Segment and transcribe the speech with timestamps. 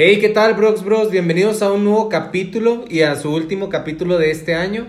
[0.00, 1.10] Hey, ¿qué tal, Brox Bros?
[1.10, 4.86] Bienvenidos a un nuevo capítulo y a su último capítulo de este año.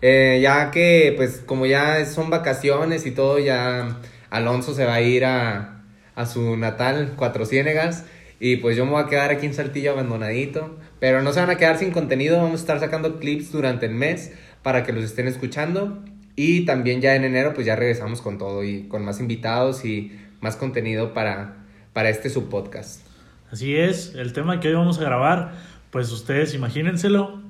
[0.00, 4.00] Eh, ya que, pues, como ya son vacaciones y todo, ya
[4.30, 5.82] Alonso se va a ir a,
[6.14, 8.06] a su natal, Cuatro Ciénegas.
[8.40, 10.78] Y pues yo me voy a quedar aquí en Saltillo abandonadito.
[10.98, 13.92] Pero no se van a quedar sin contenido, vamos a estar sacando clips durante el
[13.92, 16.02] mes para que los estén escuchando.
[16.36, 20.18] Y también ya en enero, pues ya regresamos con todo y con más invitados y
[20.40, 23.07] más contenido para, para este subpodcast.
[23.50, 25.52] Así es, el tema que hoy vamos a grabar,
[25.90, 27.40] pues ustedes imagínenselo.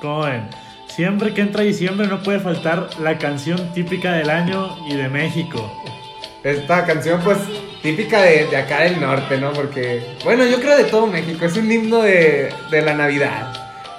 [0.00, 0.48] ¿Cómo ven?
[0.86, 5.72] Siempre que entra diciembre no puede faltar la canción típica del año y de México.
[6.44, 7.38] Esta canción, pues,
[7.82, 9.52] típica de, de acá del norte, ¿no?
[9.52, 13.52] Porque, bueno, yo creo de todo México, es un himno de, de la Navidad.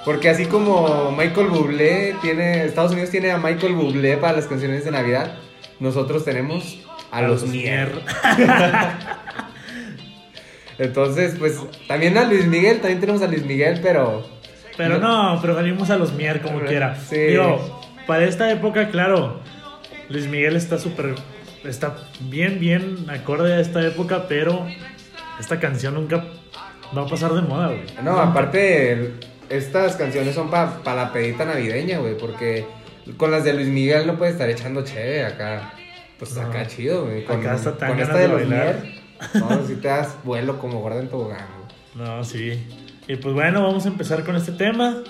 [0.06, 4.86] Porque así como Michael Bublé tiene, Estados Unidos tiene a Michael Bublé para las canciones
[4.86, 5.34] de Navidad,
[5.80, 6.78] nosotros tenemos
[7.10, 7.90] a, los Mier.
[10.78, 14.26] Entonces, pues, también a Luis Miguel, también tenemos a Luis Miguel, pero...
[14.76, 16.96] Pero no, pero venimos a los Mier como quiera.
[16.96, 17.18] Sí.
[17.18, 19.40] Digo, para esta época, claro,
[20.08, 21.14] Luis Miguel está súper,
[21.64, 24.66] está bien, bien acorde a esta época, pero
[25.38, 26.24] esta canción nunca
[26.96, 27.84] va a pasar de moda, güey.
[28.02, 29.12] No, aparte,
[29.48, 32.66] estas canciones son para la pedita navideña, güey, porque
[33.16, 35.74] con las de Luis Miguel no puedes estar echando chévere acá.
[36.20, 36.42] Pues No.
[36.42, 37.24] acá chido, güey.
[37.24, 38.76] Con, Acá hasta te dan con esta de los bailar.
[38.82, 41.46] Mier, no, si te das vuelo como gorda en tobogán,
[41.94, 42.06] güey.
[42.06, 42.62] No, sí.
[43.08, 45.02] Y pues bueno, vamos a empezar con este tema.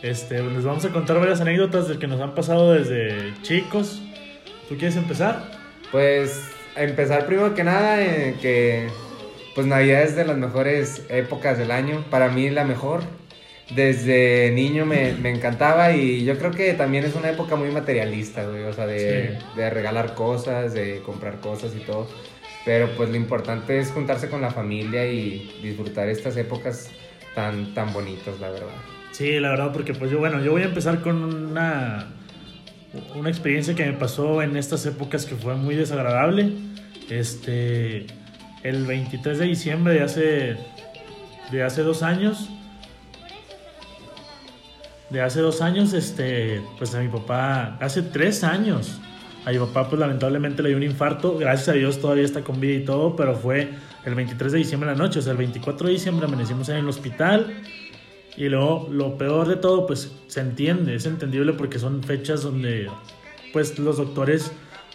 [0.00, 4.00] Este, les vamos a contar varias anécdotas de que nos han pasado desde chicos.
[4.68, 5.50] ¿Tú quieres empezar?
[5.92, 8.88] Pues empezar primero que nada eh, que
[9.54, 13.02] pues Navidad es de las mejores épocas del año, para mí la mejor.
[13.74, 18.44] Desde niño me, me encantaba y yo creo que también es una época muy materialista,
[18.46, 19.44] güey, o sea, de, Sí.
[19.56, 22.08] de regalar cosas, de comprar cosas y todo.
[22.66, 26.90] Pero pues lo importante es juntarse con la familia y disfrutar estas épocas
[27.34, 28.68] tan, tan bonitas, la verdad.
[29.12, 32.08] Sí, la verdad, porque pues yo, bueno, yo voy a empezar con una,
[33.14, 36.52] una experiencia que me pasó en estas épocas que fue muy desagradable.
[37.10, 38.06] Este,
[38.62, 40.56] el 23 de diciembre de hace,
[41.52, 42.48] de hace dos años,
[45.14, 49.00] de hace dos años, este, pues a mi papá, hace tres años,
[49.44, 52.60] a mi papá pues lamentablemente le dio un infarto, gracias a Dios todavía está con
[52.60, 53.70] vida y todo, pero fue
[54.04, 56.76] el 23 de diciembre en la noche, o sea, el 24 de diciembre amanecimos en
[56.76, 57.62] el hospital.
[58.36, 62.88] Y luego, lo peor de todo, pues se entiende, es entendible porque son fechas donde,
[63.52, 64.50] pues los doctores,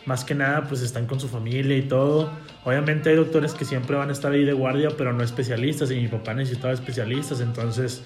[0.06, 2.30] más que nada, pues están con su familia y todo.
[2.66, 5.96] Obviamente hay doctores que siempre van a estar ahí de guardia, pero no especialistas, y
[5.96, 8.04] mi papá necesitaba especialistas, entonces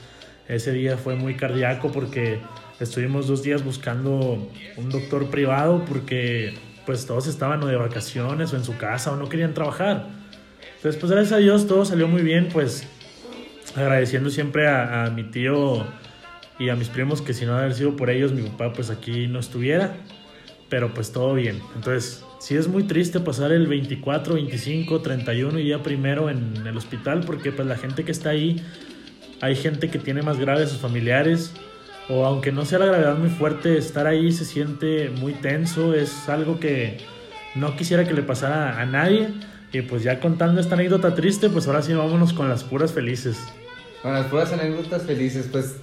[0.48, 2.40] ese día fue muy cardíaco porque
[2.80, 6.54] estuvimos dos días buscando un doctor privado porque
[6.86, 10.08] pues todos estaban o de vacaciones o en su casa o no querían trabajar.
[10.76, 12.86] Entonces, pues gracias a Dios todo salió muy bien, pues
[13.76, 15.86] agradeciendo siempre a, a mi tío
[16.59, 19.28] y a mis primos que si no haber sido por ellos mi papá pues aquí
[19.28, 19.96] no estuviera
[20.70, 25.64] pero pues todo bien entonces sí es muy triste pasar el 24 25 31 y
[25.64, 28.62] día primero en el hospital porque pues la gente que está ahí
[29.44, 31.54] hay gente que tiene más grave a sus familiares
[32.08, 36.30] o aunque no sea la gravedad muy fuerte estar ahí se siente muy tenso es
[36.30, 37.00] algo que
[37.53, 39.34] no quisiera que le pasara a nadie
[39.74, 43.38] y pues ya contando esta anécdota triste pues ahora sí vámonos con las puras felices
[44.02, 45.76] Con las puras anécdotas felices, pues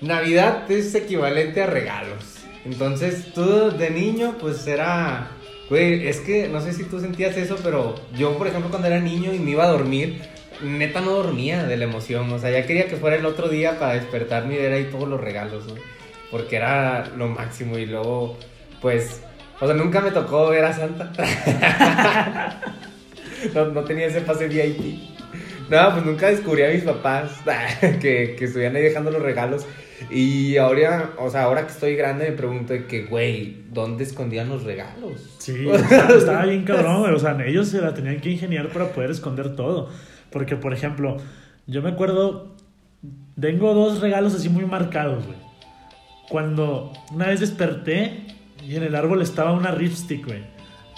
[0.00, 2.36] Navidad es equivalente a regalos.
[2.64, 5.30] Entonces, tú de niño, pues era.
[5.68, 9.00] Güey, es que no sé si tú sentías eso, pero yo, por ejemplo, cuando era
[9.00, 10.22] niño y me iba a dormir,
[10.62, 12.32] neta no dormía de la emoción.
[12.32, 15.08] O sea, ya quería que fuera el otro día para despertarme y ver ahí todos
[15.08, 15.64] los regalos.
[16.30, 17.78] Porque era lo máximo.
[17.78, 18.36] Y luego,
[18.80, 19.22] pues.
[19.60, 21.10] O sea, nunca me tocó ver a Santa.
[23.54, 25.18] no, no tenía ese pase VIP.
[25.68, 27.30] No, pues nunca descubrí a mis papás
[28.00, 29.66] que, que estuvieran ahí dejando los regalos.
[30.10, 34.48] Y ahora, o sea, ahora que estoy grande me pregunto de que, güey, ¿dónde escondían
[34.48, 35.28] los regalos?
[35.38, 37.12] Sí, estaba, estaba bien cabrón, güey.
[37.12, 39.90] O sea, ellos se la tenían que ingeniar para poder esconder todo.
[40.30, 41.16] Porque, por ejemplo,
[41.66, 42.54] yo me acuerdo,
[43.40, 45.38] tengo dos regalos así muy marcados, güey.
[46.28, 48.26] Cuando una vez desperté
[48.66, 50.42] y en el árbol estaba una ripstick, güey.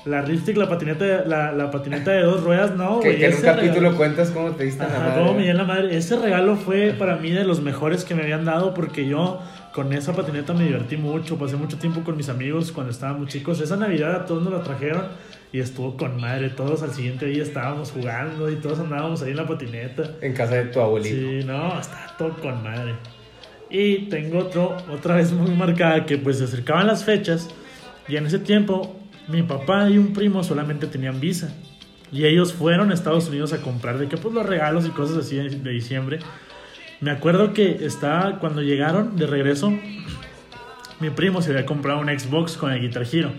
[0.06, 3.18] La ripstick, la patineta, la, la patineta de dos ruedas, no, que, güey.
[3.18, 5.20] que en un capítulo regalo- cuentas cómo te diste en la Ajá, madre.
[5.22, 5.96] cómo me en la madre.
[5.96, 9.40] Ese regalo fue para mí de los mejores que me habían dado porque yo
[9.74, 13.60] con esa patineta me divertí mucho, pasé mucho tiempo con mis amigos cuando estábamos chicos.
[13.60, 15.04] Esa Navidad a todos nos la trajeron
[15.52, 16.50] y estuvo con madre.
[16.50, 20.16] Todos al siguiente día estábamos jugando y todos andábamos ahí en la patineta.
[20.20, 21.14] En casa de tu abuelito.
[21.14, 22.94] Sí, no, está todo con madre.
[23.70, 27.48] Y tengo otro, otra vez muy marcada que pues se acercaban las fechas
[28.08, 28.96] y en ese tiempo
[29.28, 31.54] mi papá y un primo solamente tenían visa.
[32.10, 35.18] Y ellos fueron a Estados Unidos a comprar de qué pues los regalos y cosas
[35.18, 36.18] así de diciembre.
[37.00, 39.72] Me acuerdo que estaba cuando llegaron de regreso,
[41.00, 43.32] mi primo se había comprado un Xbox con el Guitar Hero.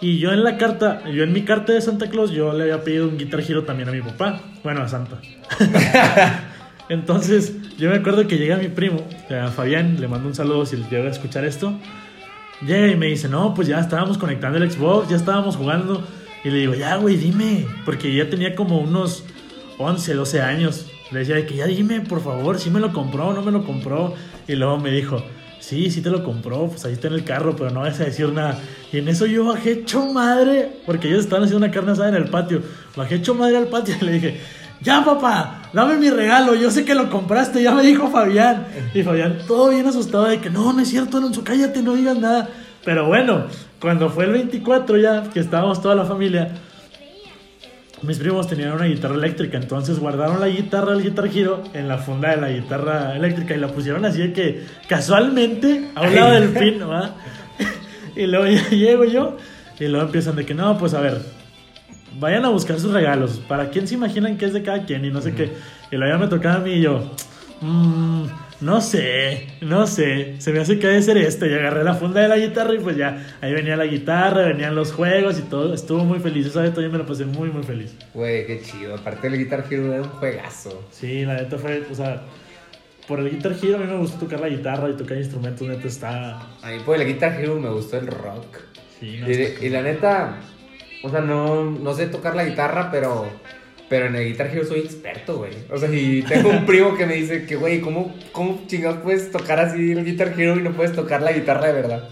[0.00, 2.82] Y yo en la carta, yo en mi carta de Santa Claus, yo le había
[2.82, 4.40] pedido un Guitar Hero también a mi papá.
[4.64, 5.20] Bueno, a Santa.
[6.88, 10.76] Entonces, yo me acuerdo que llega mi primo, a Fabián, le mando un saludo si
[10.76, 11.78] llega a escuchar esto.
[12.66, 16.04] Llega y me dice, no, pues ya estábamos conectando el Xbox, ya estábamos jugando.
[16.42, 17.66] Y le digo, ya, güey, dime.
[17.84, 19.24] Porque ya tenía como unos
[19.78, 20.90] 11, 12 años.
[21.10, 23.52] Le decía de que ya dime, por favor, si me lo compró o no me
[23.52, 24.14] lo compró.
[24.48, 25.22] Y luego me dijo,
[25.60, 28.04] sí, sí te lo compró, pues ahí está en el carro, pero no vas a
[28.04, 28.58] decir nada.
[28.92, 32.16] Y en eso yo bajé hecho madre, porque ellos estaban haciendo una carne asada en
[32.16, 32.62] el patio.
[32.96, 34.40] Bajé hecho madre al patio y le dije,
[34.80, 38.66] ya papá, dame mi regalo, yo sé que lo compraste, ya me dijo Fabián.
[38.92, 42.18] Y Fabián todo bien asustado de que no, no es cierto, Alonso, cállate, no digas
[42.18, 42.50] nada.
[42.84, 43.46] Pero bueno,
[43.80, 46.52] cuando fue el 24 ya, que estábamos toda la familia,
[48.04, 51.98] mis primos tenían una guitarra eléctrica, entonces guardaron la guitarra del Guitar Hero en la
[51.98, 56.32] funda de la guitarra eléctrica y la pusieron así de que casualmente a un lado
[56.34, 57.14] del pin, ¿va?
[58.16, 59.36] Y luego llego yo
[59.78, 61.20] y luego empiezan de que no, pues a ver,
[62.20, 63.40] vayan a buscar sus regalos.
[63.48, 65.04] ¿Para quién se imaginan que es de cada quien?
[65.04, 65.52] Y no sé qué.
[65.90, 67.10] Y luego ya me tocaba a mí y yo,
[67.60, 68.24] "Mm,
[68.64, 70.36] no sé, no sé.
[70.38, 71.50] Se me hace que debe ser este.
[71.50, 74.74] Y agarré la funda de la guitarra y pues ya, ahí venía la guitarra, venían
[74.74, 75.74] los juegos y todo.
[75.74, 76.46] Estuvo muy feliz.
[76.46, 77.94] Esa vez todavía me la pasé muy, muy feliz.
[78.14, 78.94] Güey, qué chido.
[78.94, 80.82] Aparte el Guitar Hero era un juegazo.
[80.90, 82.22] Sí, la neta fue, o sea,
[83.06, 85.86] por el Guitar Hero a mí me gustó tocar la guitarra y tocar instrumentos, neta
[85.86, 86.40] está...
[86.62, 88.60] A mí por el Guitar Hero me gustó el rock.
[88.98, 90.38] Sí, no, Y, y la neta,
[91.02, 93.26] o sea, no, no sé tocar la guitarra, pero,
[93.88, 95.52] pero en el Guitar Hero soy experto, güey.
[95.70, 99.30] O sea, y tengo un primo que me dice que, güey, ¿cómo, ¿cómo chingados puedes
[99.30, 102.08] tocar así el Guitar Hero y no puedes tocar la guitarra de verdad?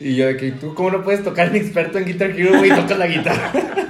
[0.00, 2.70] Y yo de que, ¿tú cómo no puedes tocar en experto en Guitar Hero, güey,
[2.70, 3.52] y tocas la guitarra?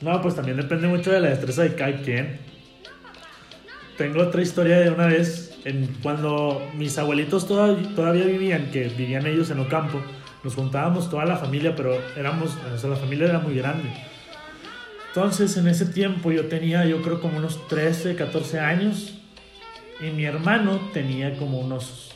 [0.00, 2.38] No, pues también depende mucho de la destreza de cada quien.
[3.96, 9.26] Tengo otra historia de una vez, en, cuando mis abuelitos toda- todavía vivían, que vivían
[9.26, 10.02] ellos en Ocampo,
[10.42, 13.88] nos juntábamos toda la familia, pero éramos, o sea, la familia era muy grande.
[15.14, 19.14] Entonces, en ese tiempo yo tenía, yo creo, como unos 13, 14 años,
[20.00, 22.10] y mi hermano tenía como unos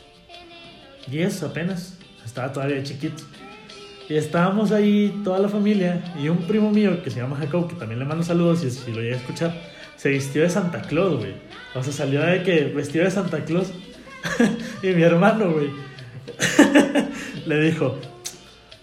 [1.07, 3.23] 10 apenas, estaba todavía chiquito.
[4.09, 7.75] Y estábamos ahí toda la familia y un primo mío que se llama Jacob, que
[7.75, 9.53] también le mando saludos y si lo llega a escuchar,
[9.95, 11.35] se vistió de Santa Claus, güey.
[11.75, 13.71] O sea, salió de que vestido de Santa Claus.
[14.83, 15.69] y mi hermano, güey,
[17.45, 17.97] le dijo,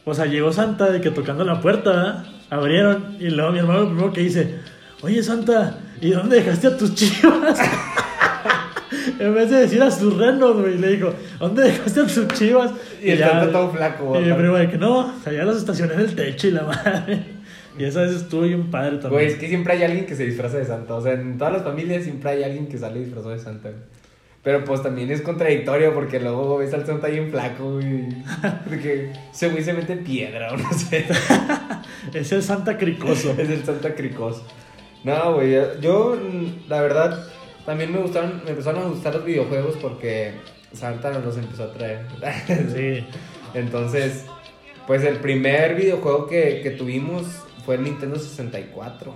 [0.06, 2.35] o sea, llegó Santa de que tocando la puerta, ¿verdad?
[2.50, 4.54] Abrieron y luego mi hermano lo primero que dice,
[5.02, 7.58] oye Santa, ¿y dónde dejaste a tus chivas?
[9.18, 12.70] en vez de decir a sus renos, güey, le dijo, ¿dónde dejaste a tus chivas?
[13.02, 15.94] Y el ya- Santa todo flaco, y mi primo de que no, allá las estacioné
[15.94, 17.36] en el techo y la madre.
[17.78, 19.10] Y esa vez estuvo bien padre también.
[19.12, 20.94] Güey, es que siempre hay alguien que se disfraza de Santa.
[20.94, 23.68] O sea, en todas las familias siempre hay alguien que sale disfrazado de Santa.
[23.68, 23.82] güey.
[24.46, 27.84] Pero pues también es contradictorio porque luego ves al Santa bien flaco y
[28.70, 31.04] de que ese güey se mete en piedra o no sé.
[32.14, 33.34] Es el Santa Cricoso.
[33.36, 34.42] es el Santa Cricos.
[35.02, 36.16] No, güey, yo
[36.68, 37.26] la verdad
[37.64, 40.34] también me gustaron, me empezaron a gustar los videojuegos porque
[40.72, 42.06] Santa nos los empezó a traer.
[42.72, 43.04] Sí.
[43.52, 44.26] Entonces,
[44.86, 47.26] pues el primer videojuego que, que tuvimos
[47.64, 49.12] fue el Nintendo 64.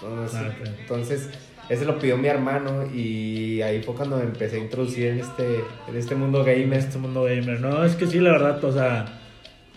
[0.00, 1.28] Entonces, Ah, entonces,
[1.68, 5.64] ese lo pidió mi hermano y ahí fue cuando me empecé a introducir en este,
[5.88, 6.78] en este mundo gamer.
[6.78, 7.60] este mundo gamer.
[7.60, 9.20] No, es que sí, la verdad, o sea,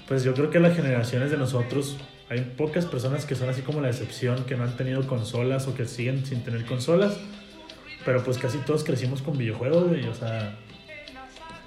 [0.08, 1.98] pues yo creo que las generaciones de nosotros,
[2.30, 5.76] hay pocas personas que son así como la excepción, que no han tenido consolas o
[5.76, 7.18] que siguen sin tener consolas.
[8.06, 10.06] Pero pues casi todos crecimos con videojuegos, güey.
[10.08, 10.58] O sea,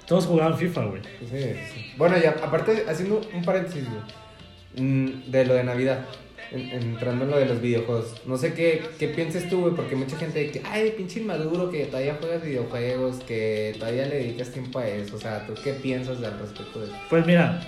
[0.07, 1.01] todos jugaban FIFA, güey.
[1.19, 1.91] Sí, sí.
[1.97, 6.05] Bueno, y aparte, haciendo un paréntesis güey, mm, de lo de Navidad,
[6.53, 8.13] entrando en lo de los videojuegos.
[8.25, 11.85] No sé qué, qué pienses tú, güey, porque mucha gente que, ay, pinche inmaduro, que
[11.85, 15.15] todavía juegas videojuegos, que todavía le dedicas tiempo a eso.
[15.15, 16.95] O sea, ¿tú qué piensas al respecto de eso?
[17.09, 17.59] Pues mira,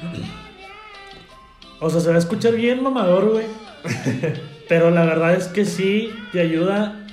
[1.79, 3.45] o sea, se va a escuchar bien mamador, güey.
[4.69, 7.05] Pero la verdad es que sí te ayuda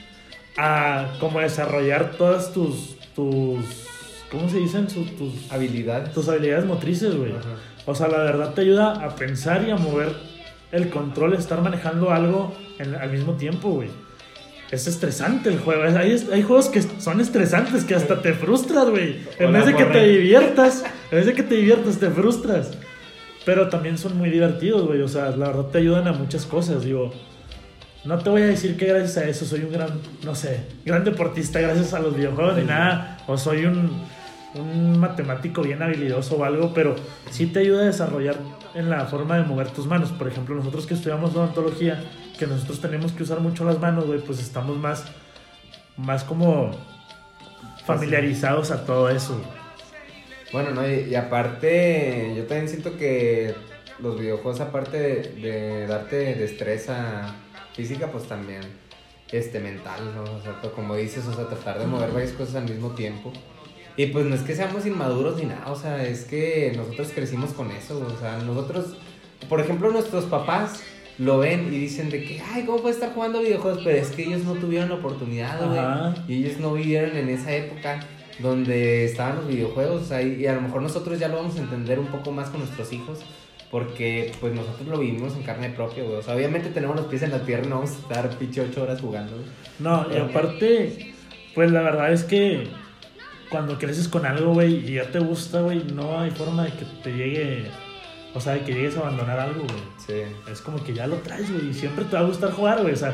[0.56, 3.64] a como desarrollar todas tus, tus,
[4.30, 4.88] ¿cómo se dicen?
[4.88, 6.12] Su- tus, Habilidad.
[6.12, 7.32] tus habilidades motrices, güey.
[7.84, 10.14] O sea, la verdad te ayuda a pensar y a mover
[10.72, 13.88] el control, estar manejando algo en- al mismo tiempo, güey.
[14.70, 15.82] Es estresante el juego.
[15.82, 19.18] Hay, hay juegos que son estresantes, que hasta te frustras, güey.
[19.38, 22.70] En vez de que te diviertas, en vez de que te diviertas, te frustras.
[23.44, 25.02] Pero también son muy divertidos, güey.
[25.02, 26.84] O sea, la verdad te ayudan a muchas cosas.
[26.84, 27.12] Digo,
[28.04, 29.90] no te voy a decir que gracias a eso soy un gran,
[30.24, 33.18] no sé, gran deportista gracias a los videojuegos ni nada.
[33.26, 33.90] O soy un,
[34.54, 36.96] un matemático bien habilidoso o algo, pero
[37.30, 38.36] sí te ayuda a desarrollar
[38.74, 40.10] en la forma de mover tus manos.
[40.10, 42.02] Por ejemplo, nosotros que estudiamos odontología,
[42.38, 45.04] que nosotros tenemos que usar mucho las manos, güey, pues estamos más,
[45.96, 46.70] más como
[47.84, 49.40] familiarizados a todo eso.
[50.52, 53.54] Bueno, no, y, aparte, yo también siento que
[54.00, 57.34] los videojuegos, aparte de, de darte destreza
[57.74, 58.60] física, pues también
[59.32, 60.24] este mental, ¿no?
[60.24, 63.32] O sea, pues, como dices, o sea, tratar de mover varias cosas al mismo tiempo.
[63.96, 67.50] Y pues no es que seamos inmaduros ni nada, o sea, es que nosotros crecimos
[67.50, 68.96] con eso, o sea, nosotros,
[69.48, 70.82] por ejemplo, nuestros papás
[71.18, 73.82] lo ven y dicen de que, ay, ¿cómo puede estar jugando videojuegos?
[73.84, 76.24] Pero es que ellos no tuvieron la oportunidad, güey.
[76.26, 78.00] Y ellos no vivieron en esa época
[78.38, 81.60] donde estaban los videojuegos, o sea, y a lo mejor nosotros ya lo vamos a
[81.60, 83.20] entender un poco más con nuestros hijos.
[83.70, 86.16] Porque pues nosotros lo vivimos en carne propia, güey.
[86.16, 88.60] O sea, obviamente tenemos los pies en la tierra y no vamos a estar pinche
[88.60, 89.32] ocho horas jugando.
[89.78, 91.14] No, y aparte,
[91.54, 92.68] pues la verdad es que
[93.52, 96.86] cuando creces con algo, güey, y ya te gusta, güey, no hay forma de que
[97.04, 97.66] te llegue,
[98.34, 99.82] o sea, de que llegues a abandonar algo, güey.
[100.04, 100.34] Sí.
[100.50, 102.94] Es como que ya lo traes, güey, y siempre te va a gustar jugar, güey.
[102.94, 103.12] O sea,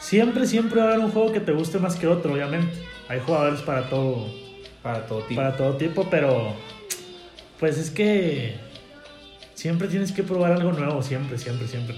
[0.00, 2.72] siempre, siempre va a haber un juego que te guste más que otro, obviamente.
[3.08, 4.28] Hay jugadores para todo,
[4.82, 5.40] Para todo tipo.
[5.40, 6.54] para todo tipo, pero
[7.58, 8.54] pues es que
[9.52, 11.96] siempre tienes que probar algo nuevo, siempre, siempre, siempre.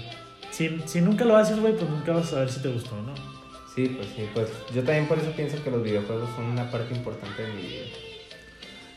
[0.51, 3.01] Si, si nunca lo haces, güey, pues nunca vas a saber si te gustó o
[3.01, 3.13] no.
[3.75, 6.93] Sí, pues sí, pues yo también por eso pienso que los videojuegos son una parte
[6.93, 7.85] importante de mi vida.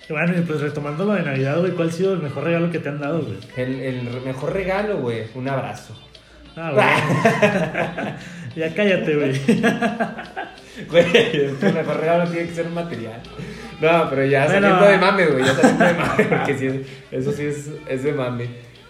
[0.09, 2.89] Bueno, pues retomando lo de Navidad, güey, ¿cuál ha sido el mejor regalo que te
[2.91, 3.39] han dado, güey?
[3.57, 6.01] El, el mejor regalo, güey, un abrazo.
[6.57, 6.87] Ah, güey.
[8.57, 9.41] ya cállate, güey.
[10.91, 13.19] Güey, el mejor regalo tiene que ser un material.
[13.81, 14.69] No, pero ya Bueno.
[14.69, 18.03] saliendo de mame, güey, ya saliendo de mame, porque sí, es- eso sí es, es
[18.05, 18.47] de mame.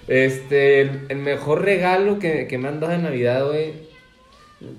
[0.08, 3.72] Este, el, el mejor regalo que, que me han dado de Navidad, güey,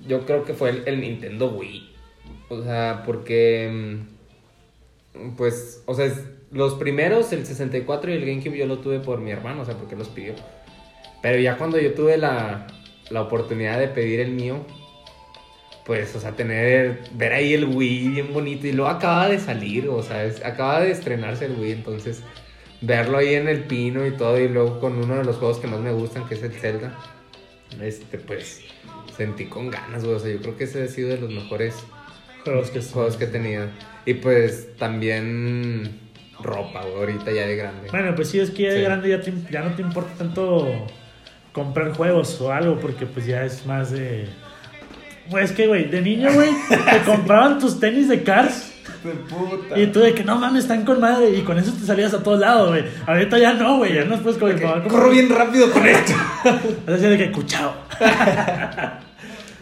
[0.07, 1.95] yo creo que fue el, Nintendo Wii.
[2.49, 3.97] O sea, porque,
[5.15, 6.11] mm, pues, o sea,
[6.51, 9.75] los primeros, el 64 y el GameCube, yo lo tuve por mi hermano, o sea,
[9.75, 10.33] porque los pidió.
[11.21, 12.67] Pero ya cuando yo tuve la,
[13.09, 14.65] la oportunidad de pedir el mío,
[15.85, 19.87] pues, o sea, tener, ver ahí el Wii bien bonito y luego acaba de salir,
[19.87, 22.23] o sea, es- acaba de estrenarse el Wii, entonces
[22.81, 25.67] verlo ahí en el pino y todo y luego con uno de los juegos que
[25.67, 26.93] más me gustan, que es el Zelda,
[27.81, 28.61] este, pues,
[29.15, 31.75] sentí con ganas, güey, o sea, yo creo que ese ha sido de los mejores
[32.43, 33.65] Juegos que juegos que he tenido.
[34.05, 35.99] Y pues también
[36.41, 37.89] ropa, güey, ahorita ya de grande.
[37.91, 38.83] Bueno, pues sí, es que ya de Sí.
[38.83, 40.87] grande ya, te- ya no te importa tanto
[41.51, 44.27] comprar juegos o algo, porque pues ya es más de...
[45.29, 48.73] Pues es que, güey, de niño, güey, te compraban tus tenis de Cars
[49.03, 49.79] De puta.
[49.79, 52.21] y tú de que no mames, están con madre y con eso te salías a
[52.23, 52.83] todos lados, güey.
[53.05, 54.51] Ahorita ya no, güey, ya no puedes como...
[54.53, 56.13] como- Corro bien rápido con esto.
[56.87, 57.73] Es decir, de que cuchao.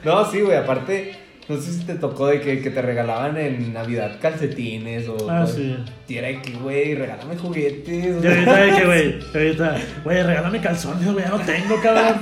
[0.03, 1.15] No, sí, güey, aparte,
[1.49, 5.17] no sé si te tocó de que, que te regalaban en Navidad calcetines o...
[5.29, 5.75] Ah, sí.
[6.07, 8.23] Y era de que, güey, regálame juguetes.
[8.23, 12.15] Y ahorita de que, güey, ahorita, güey, regálame calzones, güey, ya no tengo, cabrón.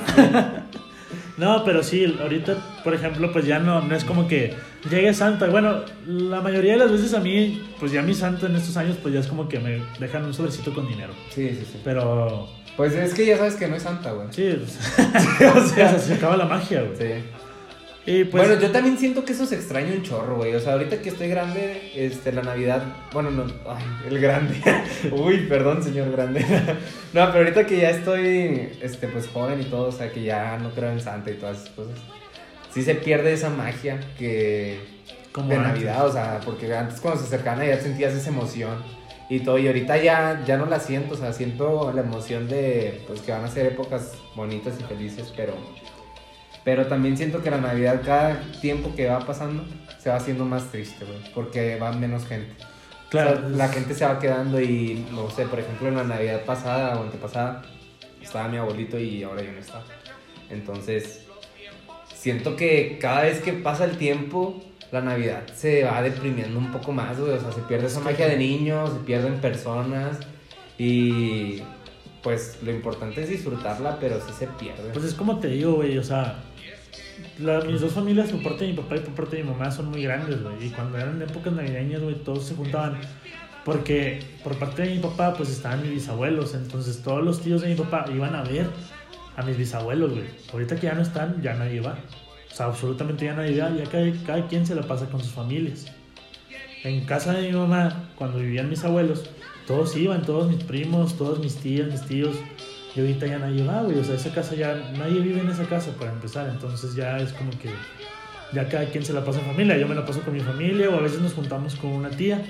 [1.37, 4.53] No, pero sí, ahorita, por ejemplo, pues ya no, no es como que
[4.89, 5.47] llegue Santa.
[5.47, 8.97] Bueno, la mayoría de las veces a mí, pues ya mi Santa en estos años,
[9.01, 11.13] pues ya es como que me dejan un sobrecito con dinero.
[11.31, 11.81] Sí, sí, sí.
[11.83, 12.47] Pero,
[12.77, 14.27] Pues es que ya sabes que no es santa, güey.
[14.31, 16.97] sí, pues, o o sea, se acaba la magia, güey.
[16.97, 17.23] Sí.
[18.05, 20.53] Y pues, bueno, yo también siento que eso se extraña un chorro, güey.
[20.55, 22.83] O sea, ahorita que estoy grande, este, la Navidad.
[23.13, 23.45] Bueno, no.
[23.65, 24.61] Ay, el grande.
[25.11, 26.41] Uy, perdón, señor grande.
[27.13, 30.57] no, pero ahorita que ya estoy, este, pues joven y todo, o sea, que ya
[30.57, 31.97] no creo en Santa y todas esas cosas.
[32.73, 34.79] Sí se pierde esa magia que.
[35.31, 35.71] Como de antes.
[35.71, 38.83] Navidad, o sea, porque antes cuando se acercaba Navidad sentías esa emoción
[39.29, 43.01] y todo, y ahorita ya, ya no la siento, o sea, siento la emoción de,
[43.07, 45.53] pues, que van a ser épocas bonitas y felices, pero,
[46.63, 49.65] pero también siento que la Navidad, cada tiempo que va pasando,
[49.99, 52.53] se va haciendo más triste, güey, porque va menos gente.
[53.09, 56.03] claro, O sea, la gente se va quedando y, no sé, por ejemplo, en la
[56.03, 57.63] Navidad pasada o antepasada,
[58.21, 59.83] estaba mi abuelito y ahora yo no estaba.
[60.49, 61.25] Entonces,
[62.13, 66.91] siento que cada vez que pasa el tiempo, la Navidad se va deprimiendo un poco
[66.91, 67.31] más, güey.
[67.31, 70.19] O sea, se pierde esa magia de niños, se pierden personas
[70.77, 71.61] y
[72.21, 74.91] pues lo importante es disfrutarla, pero sí se pierde.
[74.93, 76.39] Pues es como te digo, güey, o sea,
[77.39, 79.71] la- mis dos familias, por parte de mi papá y por parte de mi mamá,
[79.71, 80.67] son muy grandes, güey.
[80.67, 82.99] Y cuando eran épocas navideñas, güey, todos se juntaban.
[83.65, 86.53] Porque por parte de mi papá, pues estaban mis bisabuelos.
[86.53, 88.67] Entonces todos los tíos de mi papá iban a ver
[89.37, 90.25] a mis bisabuelos, güey.
[90.51, 91.97] Ahorita que ya no están, ya nadie va.
[92.51, 93.69] O sea, absolutamente ya nadie va.
[93.75, 95.85] Ya cada, cada quien se la pasa con sus familias.
[96.83, 99.29] En casa de mi mamá, cuando vivían mis abuelos,
[99.65, 102.35] todos iban, todos mis primos, todos mis tías, mis tíos.
[102.95, 103.97] Y ahorita ya nadie va, güey.
[103.99, 106.47] O sea, esa casa ya, nadie vive en esa casa para empezar.
[106.49, 107.69] Entonces ya es como que
[108.53, 109.77] ya cada quien se la pasa en familia.
[109.77, 112.41] Yo me la paso con mi familia o a veces nos juntamos con una tía.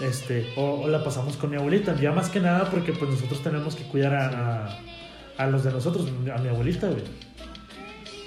[0.00, 1.94] Este, o, o la pasamos con mi abuelita.
[2.00, 4.78] Ya más que nada porque pues nosotros tenemos que cuidar a, a,
[5.38, 7.02] a los de nosotros, a mi abuelita, güey.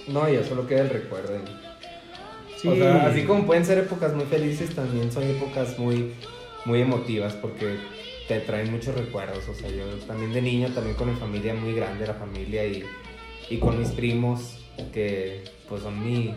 [0.07, 1.35] No, ya solo queda el recuerdo.
[1.35, 1.63] y-
[2.59, 2.69] Sí.
[2.69, 6.13] O sea, así como pueden ser épocas muy felices, también son épocas muy,
[6.63, 7.75] muy emotivas porque
[8.27, 9.47] te traen muchos recuerdos.
[9.49, 12.83] O sea, yo también de niño, también con mi familia muy grande, la familia y,
[13.49, 14.57] y con mis primos,
[14.93, 16.33] que pues son mi...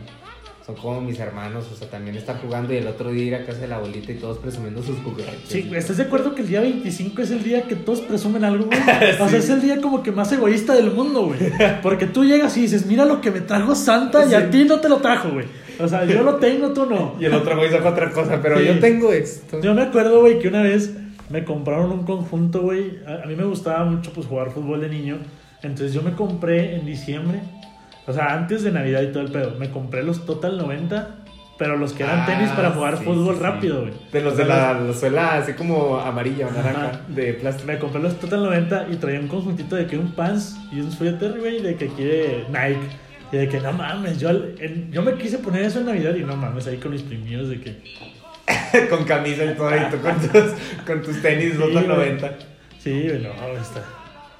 [0.64, 3.46] Son como mis hermanos, o sea, también estar jugando y el otro día ir a
[3.46, 5.36] casa de la abuelita y todos presumiendo sus juguetes.
[5.46, 8.64] Sí, ¿estás de acuerdo que el día 25 es el día que todos presumen algo,
[8.64, 8.76] güey?
[9.20, 11.38] O sea, es el día como que más egoísta del mundo, güey.
[11.84, 14.80] Porque tú llegas y dices, mira lo que me trajo Santa y a ti no
[14.80, 15.46] te lo trajo, güey.
[15.78, 17.14] O sea, yo lo tengo, tú no.
[17.20, 18.66] Y el otro güey saca otra cosa, pero Sí.
[18.66, 19.60] yo tengo esto.
[19.62, 20.90] Yo me acuerdo, güey, que una vez
[21.30, 22.98] me compraron un conjunto, güey.
[23.06, 25.18] A, a mí me gustaba mucho, pues, jugar fútbol de niño.
[25.62, 27.40] Entonces yo me compré en diciembre,
[28.06, 31.16] o sea, antes de Navidad y todo el pedo, me compré los Total 90,
[31.58, 33.92] pero los que eran Ah, tenis para jugar sí, fútbol sí, rápido, güey.
[34.12, 37.66] De los de la, la suela así como amarilla o naranja, de plástico.
[37.72, 40.92] Me compré los Total 90 y traía un conjuntito de que un pants y un
[40.92, 42.86] suéter, güey, de que quiere Nike.
[43.32, 46.20] Y de que no mames, yo, en- yo me quise poner eso en Navidad y
[46.22, 47.76] no mames, ahí con mis primios de que.
[48.90, 50.52] con camisa y todo, y tú con tus,
[50.86, 51.96] con tus tenis Sí, Botas güey.
[51.96, 52.38] 90.
[52.78, 53.82] Sí, no, está.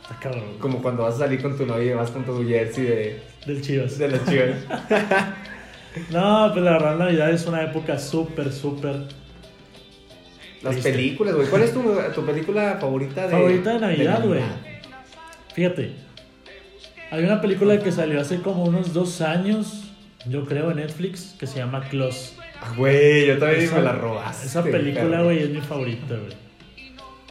[0.02, 0.58] Está cabrón.
[0.60, 3.60] Como cuando vas a salir con tu novia y vas con tu jersey de, Del
[3.62, 3.98] Chivas.
[3.98, 4.56] de las chivas.
[6.10, 8.96] No, pues la verdad, Navidad es una época súper, súper.
[10.62, 10.92] Las Triste.
[10.92, 11.48] películas, güey.
[11.48, 11.82] ¿Cuál es tu,
[12.14, 14.42] tu película favorita de Favorita de Navidad, güey.
[15.54, 15.92] Fíjate,
[17.10, 19.84] hay una película que salió hace como unos dos años,
[20.26, 22.34] yo creo, en Netflix, que se llama Close.
[22.76, 24.46] Güey, yo también Esa- me la robaste.
[24.46, 26.46] Esa película, güey, es mi favorita, güey.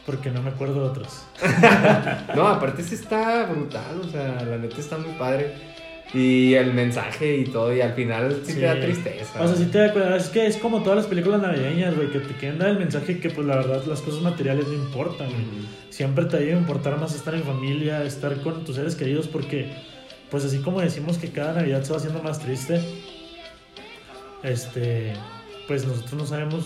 [0.04, 1.26] Porque no me acuerdo de otros.
[2.36, 5.52] No, aparte sí está brutal, o sea, la neta está muy padre.
[6.14, 9.42] Y el mensaje y todo, y al final sí, te da tristeza.
[9.42, 10.16] O sea, sí te da cuenta.
[10.16, 13.18] Es que es como todas las películas navideñas, güey, que te quieren dar el mensaje
[13.18, 15.44] que, pues, la verdad, las cosas materiales no importan, güey.
[15.90, 19.68] Siempre te debe importar más estar en familia, estar con tus seres queridos, porque,
[20.30, 22.80] pues, así como decimos que cada Navidad se va haciendo más triste,
[24.42, 25.14] este,
[25.66, 26.64] pues nosotros no sabemos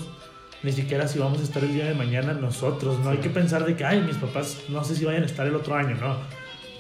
[0.63, 2.99] ni siquiera si vamos a estar el día de mañana nosotros.
[3.01, 5.47] No hay que pensar de que, ay, mis papás no sé si vayan a estar
[5.47, 6.17] el otro año, no.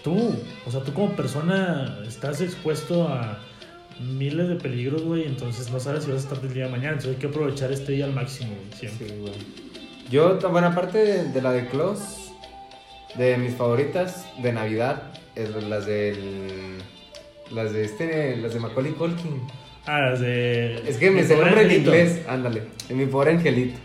[0.04, 0.34] Tú,
[0.66, 3.38] o sea, tú como persona estás expuesto a
[4.00, 6.92] miles de peligros, güey, entonces no sabes si vas a estar el día de mañana,
[6.92, 9.08] entonces hay que aprovechar este día al máximo, güey, siempre.
[9.08, 9.66] Sí.
[10.10, 12.32] Yo, bueno, aparte de, de la de Close,
[13.16, 15.02] de mis favoritas de Navidad,
[15.34, 16.78] es las del.
[17.52, 19.42] Las de este, las de Macaulay Culkin.
[19.86, 20.82] Ah, las de...
[20.88, 22.62] Es que me sé el nombre en inglés, ándale.
[22.88, 23.78] En mi pobre angelito.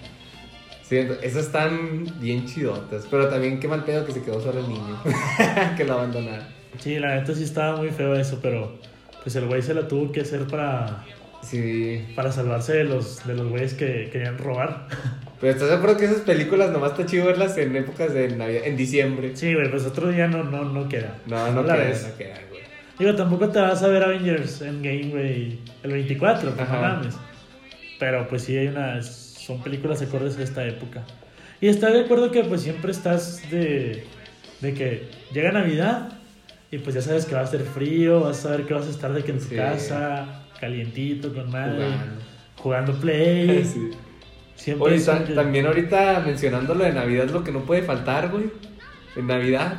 [0.84, 3.08] Sí, esas están bien chidotas.
[3.10, 5.02] Pero también qué mal pedo que se quedó solo el niño.
[5.78, 6.46] que lo abandonaron.
[6.80, 8.78] Sí, la neta sí estaba muy feo eso, pero
[9.24, 11.04] pues el güey se la tuvo que hacer para,
[11.42, 12.06] Sí.
[12.16, 14.88] para salvarse de los, de los güeyes que querían robar.
[15.40, 18.62] Pero estás de acuerdo que esas películas nomás está chido verlas en épocas de Navidad,
[18.66, 19.32] en diciembre.
[19.36, 21.18] Sí, güey, pues otro día no, no, no queda.
[21.28, 22.08] No, no, la ves.
[22.10, 22.55] no quedan, güey.
[23.00, 27.16] Digo, tampoco te vas a ver Avengers Endgame, güey, el 24, pues no mames.
[28.00, 31.04] Pero pues sí hay unas, son películas acordes a esta época.
[31.62, 34.06] Y estoy de acuerdo que pues siempre estás de,
[34.62, 36.10] de que llega Navidad
[36.72, 38.90] y pues ya sabes que va a ser frío, vas a saber que vas a
[38.90, 39.56] estar de que en tu Sí.
[39.56, 42.22] casa, calientito, con madre, Jugando.
[42.58, 43.64] jugando play.
[43.74, 43.92] Sí.
[44.56, 48.30] Siempre Oye, ta- que- también ahorita mencionando lo de Navidad, lo que no puede faltar,
[48.30, 48.46] güey.
[49.18, 49.76] En Navidad,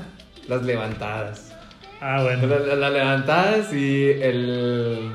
[0.48, 1.55] las levantadas.
[2.00, 2.46] Ah, bueno.
[2.46, 5.10] La- la- Las levantadas y el.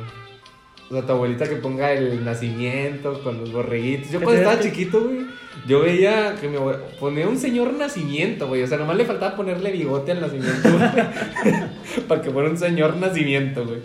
[0.90, 4.12] O sea, tu abuelita que ponga el nacimiento con los borreguitos.
[4.12, 5.20] Yo cuando estaba chiquito, güey,
[5.66, 8.64] yo veía que mi abue- ponía un señor nacimiento, güey.
[8.64, 10.90] O sea, nomás le faltaba ponerle bigote al nacimiento, güey.
[12.10, 13.80] Para que fuera un señor nacimiento, güey.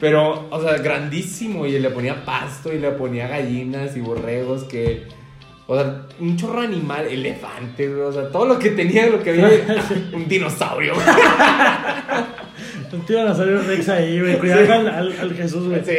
[0.00, 1.66] Pero, o sea, grandísimo.
[1.66, 5.04] Y le ponía pasto y le ponía gallinas y borregos que.
[5.68, 8.06] O sea, un chorro animal, elefantes, güey.
[8.06, 9.48] O sea, todo lo que tenía, lo que había.
[10.12, 11.06] un dinosaurio, güey.
[12.92, 14.38] Un tiranosaurio Rex ahí, güey.
[14.38, 15.82] Cuidado al, al, al Jesús, güey.
[15.84, 15.96] Sí,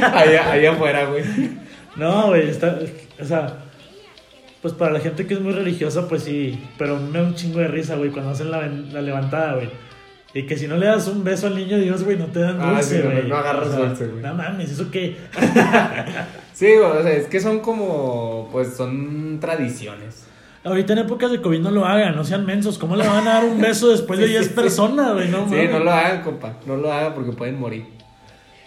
[0.00, 1.24] allá, allá afuera, güey.
[1.96, 2.78] No, güey, está.
[3.20, 3.56] O sea,
[4.62, 6.62] pues para la gente que es muy religiosa, pues sí.
[6.78, 9.68] Pero me da un chingo de risa, güey, cuando hacen la, la levantada, güey.
[10.32, 12.56] Y que si no le das un beso al niño Dios, güey, no te dan
[12.60, 13.28] Ah, sí, dulce, no, güey.
[13.28, 14.22] no agarras O sea, dulce, güey.
[14.22, 15.16] No mames, ¿eso qué?
[16.62, 20.28] Sí, o sea, es que son como, pues son tradiciones.
[20.62, 22.78] Ahorita en épocas de COVID no lo hagan, no sean mensos.
[22.78, 24.54] ¿Cómo le van a dar un beso después de Sí, 10 sí, sí.
[24.54, 25.28] personas, güey?
[25.28, 27.86] No sí, no lo hagan, compa, no lo hagan porque pueden morir.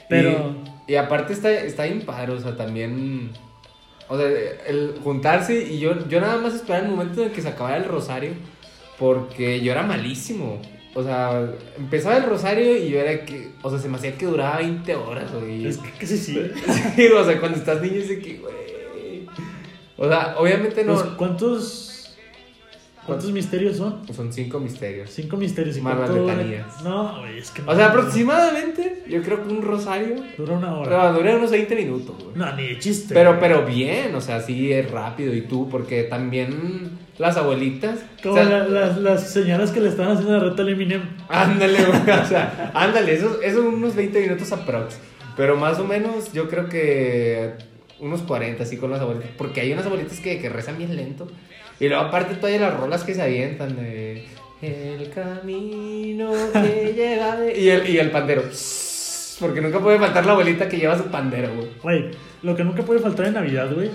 [0.09, 0.53] Pero-
[0.87, 3.31] Y, y aparte está, está bien padre, o sea, también...
[4.09, 7.47] O sea, el juntarse y yo, yo nada más esperaba el momento en que se
[7.47, 8.33] acabara el rosario
[8.99, 10.59] porque yo era malísimo.
[10.95, 13.49] O sea, empezaba el rosario y yo era que...
[13.61, 15.67] O sea, se me hacía que duraba 20 horas, güey.
[15.67, 16.39] Es que, que sí, sí.
[17.07, 18.55] O sea, cuando estás niño es de que, güey.
[19.97, 20.93] O sea, obviamente no.
[20.93, 22.15] Pues, ¿Cuántos,
[23.05, 24.01] ¿Cuántos misterios son?
[24.13, 25.09] Son cinco misterios.
[25.09, 25.77] Cinco misterios.
[25.77, 26.81] ¿Y Más las letanías.
[26.81, 27.71] No, güey, es que no.
[27.71, 30.15] O sea, aproximadamente, yo creo que un rosario.
[30.37, 30.89] Dura una hora.
[30.89, 32.35] Pero dura unos 20 minutos, güey.
[32.35, 33.13] No, ni de chiste.
[33.13, 33.41] Pero, güey.
[33.41, 37.99] pero bien, o sea, sí es rápido y tú, porque también las abuelitas.
[38.21, 41.01] Como o sea, la- las, las señoras que le están haciendo la reta al Eminem.
[41.29, 44.97] Ándale, güey, o sea, ándale, eso, eso unos 20 minutos aprox.
[45.37, 47.51] Pero más o menos, yo creo que
[47.99, 49.31] unos 40, así con las abuelitas.
[49.37, 51.27] Porque hay unas abuelitas que, que rezan bien lento.
[51.79, 54.25] Y luego, aparte, todavía las rolas que se avientan de.
[54.61, 57.59] El camino que lleva de.
[57.59, 58.43] Y el, y el pandero.
[59.39, 61.67] Porque nunca puede faltar la abuelita que lleva su pandero, güey.
[61.83, 63.89] Güey, lo que nunca puede faltar en Navidad, güey.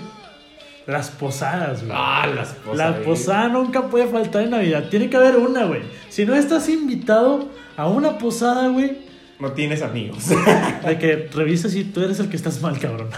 [0.87, 1.93] Las posadas, güey.
[1.95, 2.77] Ah, las cosas.
[2.77, 4.85] La posada nunca puede faltar en Navidad.
[4.89, 5.81] Tiene que haber una, güey.
[6.09, 8.97] Si no estás invitado a una posada, güey,
[9.39, 10.29] No tienes amigos.
[10.85, 13.09] de que revisas si tú eres el que estás mal, cabrón.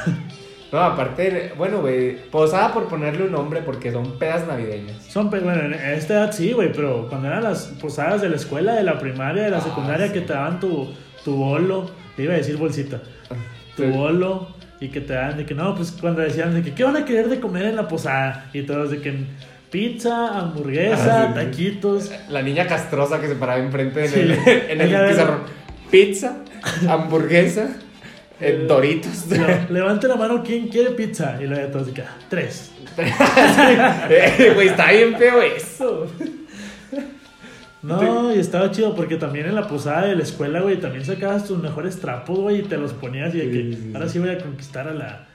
[0.72, 5.04] No, aparte, bueno, güey, posada por ponerle un nombre porque son pedas navideñas.
[5.06, 8.38] Son, pe- bueno, en esta edad sí, güey, pero cuando eran las posadas de la
[8.38, 10.14] escuela, de la primaria, de la Ah, secundaria, sí.
[10.14, 10.90] que te daban tu,
[11.24, 13.02] tu bolo, te iba a decir bolsita,
[13.76, 13.90] tu Sí.
[13.90, 14.48] bolo,
[14.84, 17.06] y que te daban de que no, pues cuando decían de que qué van a
[17.06, 19.14] querer de comer en la posada, y todos de que
[19.72, 22.12] pizza, hamburguesa, Ah, sí, taquitos.
[22.30, 24.32] La niña castrosa que se paraba enfrente en el,
[24.70, 25.40] en el Ella- pizarrón.
[25.90, 26.38] Pizza,
[26.90, 27.70] hamburguesa,
[28.40, 29.28] eh, Doritos.
[29.30, 31.38] Le- Levante la mano, ¿quién quiere pizza?
[31.42, 32.72] Y luego todos de que, "Ah, tres.
[34.10, 36.08] Eh, Güey, está bien feo eso.
[37.84, 41.46] No, y estaba chido porque también en la posada de la escuela, güey, también sacabas
[41.46, 44.20] tus mejores trapos, güey, y te los ponías y de que Sí, ahora sí.
[44.20, 45.28] voy a conquistar a la,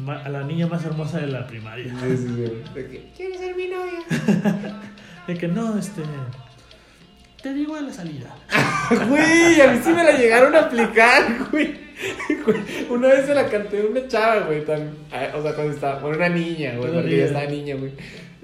[0.00, 1.94] ma- a la niña más hermosa de la primaria.
[2.02, 2.52] Sí, sí, sí.
[2.74, 4.80] De que, ¿Quieres ser mi novia?
[5.28, 6.02] De que no, este.
[7.42, 8.34] Te digo a la salida.
[9.08, 11.74] Güey, a mí sí me la llegaron a aplicar, güey.
[12.90, 14.90] Una vez se la canté a una chava, güey, tan-
[15.34, 17.92] o sea, cuando estaba, bueno, una niña, güey, porque ella estaba niña, güey.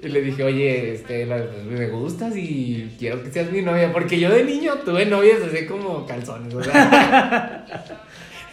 [0.01, 4.29] Y le dije, oye, este, me gustas y quiero que seas mi novia, porque yo
[4.31, 7.65] de niño tuve novias así como calzones, o sea.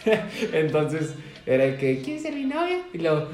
[0.53, 1.15] Entonces,
[1.47, 2.79] era el que, ¿quieres ser mi novia?
[2.93, 3.29] Y luego,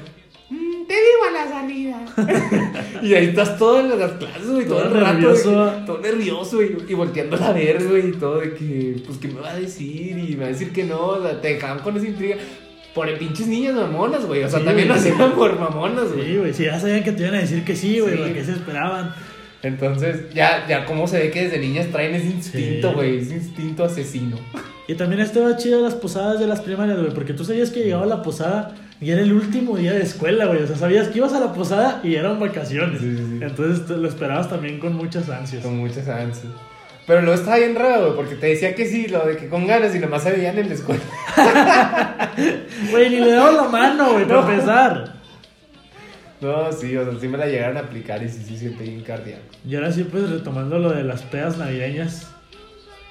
[0.53, 2.05] "Mm, te digo a la salida.
[3.01, 5.13] y ahí estás todo en las clases, güey, todo, Todo el rato.
[5.13, 5.73] nervioso.
[5.79, 9.27] que- todo nervioso y, y volteándola a ver, güey, y todo de que, pues, ¿qué
[9.27, 10.17] me va a decir?
[10.17, 12.37] Y me va a decir que no, o sea, te dejaban con esa intriga.
[12.93, 14.43] Por el pinches niñas mamonas, güey.
[14.43, 15.09] O sea, Sí, también lo güey.
[15.11, 16.25] hacían por mamonas, güey.
[16.27, 18.19] Sí, güey, si ya sabían que te iban a decir que sí, güey, Sí.
[18.21, 19.15] ¿para qué se esperaban?
[19.63, 22.93] Entonces, ya, ya cómo se ve que desde niñas traen ese instinto, Sí.
[22.95, 24.37] güey, ese instinto asesino.
[24.87, 28.05] Y también estaba chido las posadas de las primarias, güey, porque tú sabías que llegaba
[28.05, 30.63] la posada y era el último día de escuela, güey.
[30.63, 33.01] O sea, sabías que ibas a la posada y eran vacaciones.
[33.01, 33.39] Sí, sí, sí.
[33.41, 35.61] Entonces te lo esperabas también con muchas ansias.
[35.63, 36.51] Con muchas ansias.
[37.05, 39.67] Pero luego estaba bien raro, güey, porque te decía que sí, lo de que con
[39.67, 41.01] ganas y nomás se veían en la escuela.
[42.91, 44.49] Güey, ni le daba la mano, güey, para No.
[44.51, 45.13] empezar.
[46.41, 49.01] No, sí, o sea, sí me la llegaron a aplicar y sí, sí, siente bien
[49.01, 49.41] cardíaco.
[49.67, 52.27] Y ahora sí, pues retomando lo de las pedas navideñas,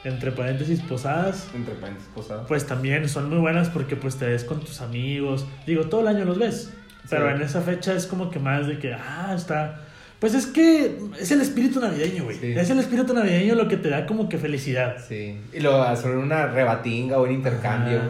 [0.05, 2.47] entre paréntesis posadas, Entre paréntesis, posada.
[2.47, 5.47] pues también son muy buenas porque pues te ves con tus amigos.
[5.67, 6.73] Digo, todo el año los ves.
[7.11, 7.35] Pero Sí.
[7.37, 9.81] en esa fecha es como que más de que, ah, está...
[10.21, 12.37] Pues es que es el espíritu navideño, güey.
[12.38, 12.53] Sí.
[12.53, 14.97] Es el espíritu navideño lo que te da como que felicidad.
[15.09, 15.37] Sí.
[15.53, 18.01] Y luego hacer una rebatinga o un intercambio.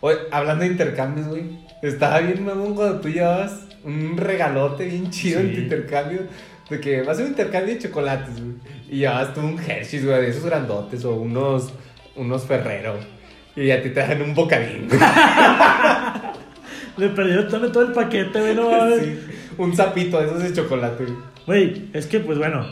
[0.00, 1.58] Oye, hablando de intercambios, güey.
[1.82, 3.52] Estaba bien mamón cuando tú llevabas
[3.84, 5.62] un regalote bien chido en tu Sí.
[5.64, 6.20] intercambio.
[6.70, 8.54] De que vas a hacer un intercambio de chocolates, güey.
[8.90, 11.72] Y llevabas tú un Hershey's, güey, de esos grandotes o unos,
[12.16, 12.96] unos Ferrero.
[13.54, 14.88] Y a ti te dan un bocadín.
[16.96, 19.00] Le perdió también todo el paquete, güey, no mames.
[19.00, 19.18] Sí,
[19.58, 21.06] un sapito de esos de chocolate,
[21.46, 21.88] güey.
[21.92, 22.66] Es que pues bueno,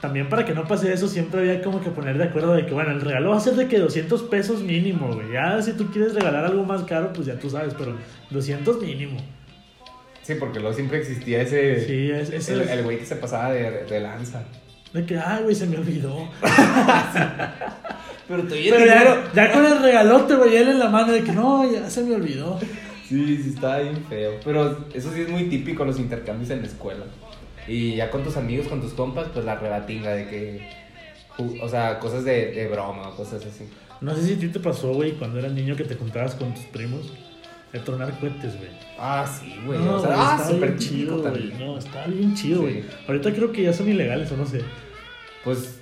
[0.00, 2.72] también para que no pase eso siempre había como que poner de acuerdo de que
[2.72, 5.32] bueno, el regalo va a ser de que 200 pesos mínimo, güey.
[5.32, 7.96] Ya si tú quieres regalar algo más caro, pues ya tú sabes, pero
[8.30, 9.18] 200 mínimo.
[10.22, 11.84] Sí, porque luego siempre existía ese.
[11.84, 14.44] Sí, es, es el, el güey que se pasaba de, de lanza.
[14.92, 16.16] De que, ay, güey, se me olvidó.
[18.28, 21.32] Pero te Pero ya, ya con el regalote, güey, él en la mano de que
[21.32, 22.58] no, ya se me olvidó.
[23.08, 24.32] Sí, sí, estaba bien feo.
[24.44, 27.04] Pero eso sí es muy típico los intercambios en la escuela.
[27.66, 30.78] Y ya con tus amigos, con tus compas, pues la rebatinga de que.
[31.62, 33.64] O sea, cosas de, de broma o cosas así.
[34.00, 36.52] No sé si a ti te pasó, güey, cuando eras niño que te juntabas con
[36.52, 37.12] tus primos
[37.72, 38.70] de tronar cohetes, güey.
[38.98, 39.78] Ah, sí, güey.
[39.78, 41.52] No, o sea, ah, súper chido güey.
[41.58, 42.62] No, está bien chido, Sí.
[42.62, 42.84] güey.
[43.06, 44.62] Ahorita creo que ya son ilegales o no sé.
[45.44, 45.80] Pues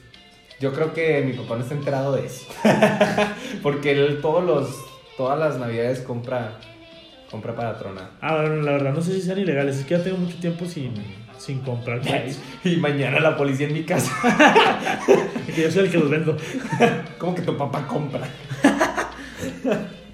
[0.61, 2.47] yo creo que mi papá no está enterado de eso.
[3.63, 4.69] Porque él todos los,
[5.17, 6.59] todas las navidades compra,
[7.31, 8.11] compra para tronar.
[8.21, 9.77] Ah, bueno, la verdad no sé si sean ilegales.
[9.79, 10.93] Es que ya tengo mucho tiempo sin,
[11.39, 12.41] sin comprar cohetes.
[12.65, 14.13] Y mañana la policía en mi casa.
[15.57, 16.37] Que yo soy el que los vendo.
[17.19, 18.29] ¿Cómo que tu papá compra?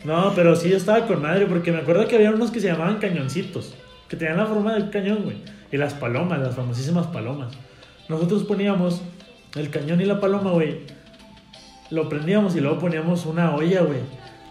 [0.04, 2.66] No, pero sí, yo estaba con madre porque me acuerdo que había unos que se
[2.66, 3.74] llamaban cañoncitos.
[4.08, 5.36] que tenían la forma del cañón, güey.
[5.70, 7.54] Y las palomas, las famosísimas palomas.
[8.08, 9.00] Nosotros poníamos
[9.54, 10.80] el cañón y la paloma, güey.
[11.90, 14.00] Lo prendíamos y luego poníamos una olla, güey.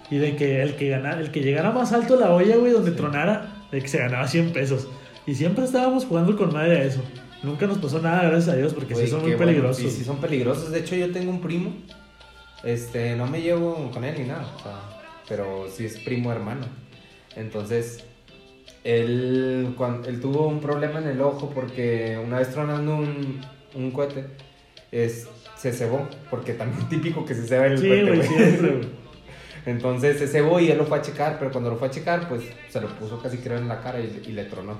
[0.09, 2.91] Y de que el que ganara, el que llegara más alto la olla, güey, donde
[2.91, 4.87] tronara, de que se ganaba 100 pesos.
[5.27, 7.01] Y siempre estábamos jugando con madre a eso.
[7.43, 9.45] Nunca nos pasó nada, gracias a Dios, porque sí son muy bueno.
[9.45, 9.83] peligrosos.
[9.83, 10.71] Sí, sí son peligrosos.
[10.71, 11.73] De hecho, yo tengo un primo.
[12.63, 14.45] Este, no me llevo con él ni nada.
[14.57, 15.00] o sea,
[15.31, 16.65] pero sí es primo hermano.
[17.37, 18.03] Entonces,
[18.83, 23.39] él, cuando, él tuvo un problema en el ojo porque una vez tronando un,
[23.73, 24.25] un cohete,
[24.91, 26.05] es, se cebó.
[26.29, 28.89] Porque también típico que se ceba el Sí, cohete.
[29.65, 32.27] Entonces se cebó y él lo fue a checar, pero cuando lo fue a checar,
[32.27, 34.79] pues se lo puso casi creo en la cara y, y le tronó.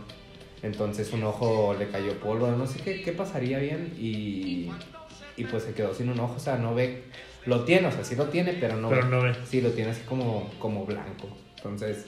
[0.63, 4.69] Entonces un ojo le cayó polvo, no sé qué, qué pasaría bien y,
[5.37, 7.03] y pues se quedó sin un ojo, o sea, no ve,
[7.45, 9.10] lo tiene, o sea, sí lo tiene, pero no Pero ve.
[9.10, 9.36] no ve.
[9.45, 11.27] Sí, lo tiene así como, como blanco.
[11.58, 12.06] Entonces,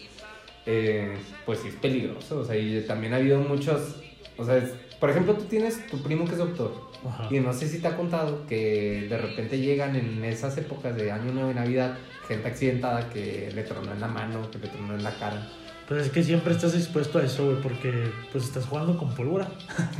[0.66, 1.16] eh,
[1.46, 3.98] pues sí es peligroso, o sea, y también ha habido muchos,
[4.38, 6.74] o sea, es- por ejemplo, tú tienes tu primo que es doctor.
[7.06, 7.28] Ajá.
[7.30, 11.12] Y no sé si te ha contado que de repente llegan en esas épocas de
[11.12, 11.98] Año Nuevo y Navidad
[12.30, 15.46] gente accidentada que le tronó en la mano, que le tronó en la cara.
[15.90, 17.92] Pues es que siempre estás expuesto a eso, güey, porque
[18.32, 19.50] pues estás jugando con pólvora.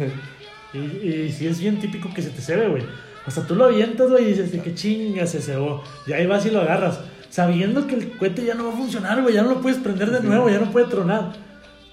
[0.74, 2.84] y, y sí es bien típico que se te cebe, güey.
[3.26, 5.84] Hasta tú lo avientas, güey, y dices, de que chinga, se cebó.
[6.06, 9.22] Y ahí vas y lo agarras, sabiendo que el cohete ya no va a funcionar,
[9.22, 11.34] güey, ya no lo puedes prender de nuevo, ya no puede tronar.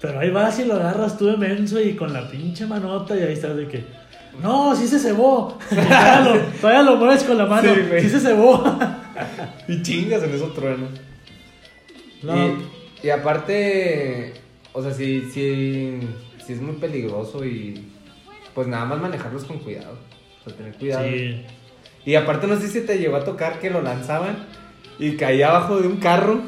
[0.01, 3.21] Pero ahí vas y lo agarras tú de menso y con la pinche manota y
[3.21, 3.85] ahí estás de que...
[4.41, 5.57] No, sí se cebó.
[5.69, 7.73] Todavía, lo, todavía lo mueves con la mano.
[7.73, 8.01] Sí, güey.
[8.01, 8.63] Sí, se cebó.
[9.67, 10.87] Y chingas en eso trueno.
[12.23, 12.57] No, Y,
[13.03, 14.33] y aparte,
[14.73, 15.99] o sea, sí, sí,
[16.45, 17.87] sí es muy peligroso y
[18.55, 19.97] pues nada más manejarlos con cuidado.
[20.41, 21.05] O sea, tener cuidado.
[21.05, 21.45] sí.
[22.03, 24.47] Y aparte no sé si te llegó a tocar que lo lanzaban
[24.97, 26.41] y caía abajo de un carro.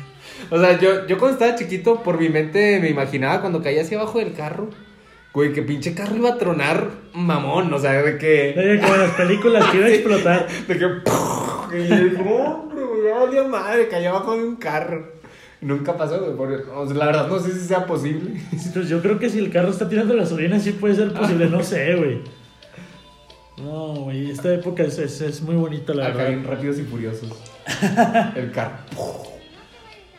[0.50, 3.98] o sea, yo, yo cuando estaba chiquito, por mi mente me imaginaba cuando caía hacia
[3.98, 4.68] abajo del carro.
[5.32, 8.52] Güey, que pinche carro iba a tronar mamón, o sea, de que...
[8.58, 10.46] Oye, Como en las películas que iba a explotar.
[10.66, 10.86] De que...
[11.72, 15.06] Y hombre, madre, cayó abajo de un carro.
[15.60, 18.40] Nunca pasó, güey, porque, o sea, la verdad no sé si sea posible.
[18.74, 21.62] Pues yo creo que si el carro está tirando gasolina sí puede ser posible, no
[21.62, 22.22] sé, güey.
[23.62, 26.56] No, güey, esta época es, es, es muy bonita, la Acá bien verdad.
[26.56, 27.30] rápidos y furiosos.
[28.36, 28.78] El carro.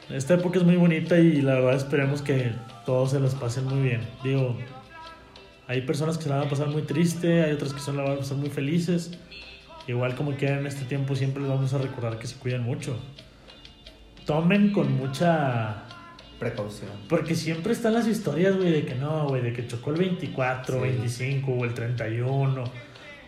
[0.09, 2.51] Esta época es muy bonita y la verdad esperemos que
[2.85, 4.01] todos se las pasen muy bien.
[4.23, 4.57] Digo,
[5.67, 8.03] hay personas que se la van a pasar muy triste, hay otras que se la
[8.03, 9.11] van a pasar muy felices.
[9.87, 12.97] Igual como que en este tiempo siempre les vamos a recordar que se cuiden mucho.
[14.25, 15.83] Tomen con mucha
[16.39, 16.89] Precaución.
[17.07, 20.75] Porque siempre están las historias, güey, de que no, güey, de que chocó el 24,
[20.75, 20.81] Sí.
[20.81, 22.63] 25 o el 31.